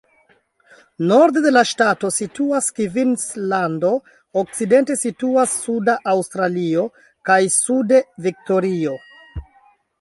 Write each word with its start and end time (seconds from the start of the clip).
Norde 1.09 1.41
de 1.45 1.51
la 1.57 1.61
ŝtato 1.71 2.09
situas 2.15 2.69
Kvinslando, 2.79 3.93
okcidente 4.43 4.97
situas 5.03 5.55
Suda 5.69 5.95
Aŭstralio, 6.15 6.89
kaj 7.31 7.41
sude 7.61 8.05
Viktorio. 8.29 8.99